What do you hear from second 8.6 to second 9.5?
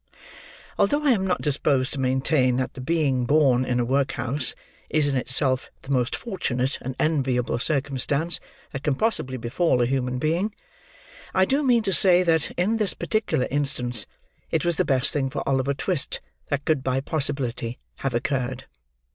that can possibly